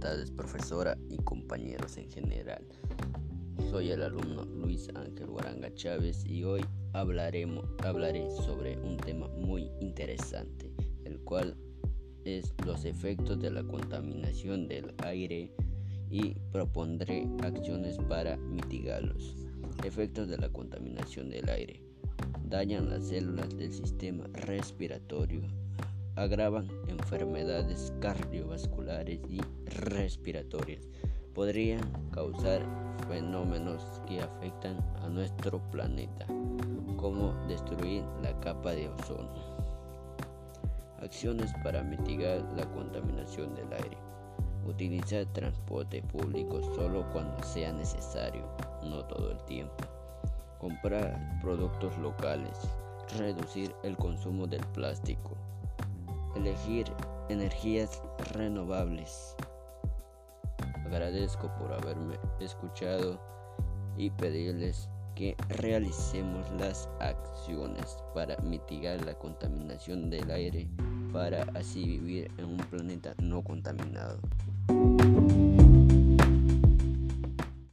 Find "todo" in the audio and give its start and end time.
49.06-49.30